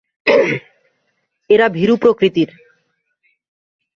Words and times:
এরা 1.49 1.67
ভীরু 1.69 1.95
প্রকৃতির। 1.97 2.49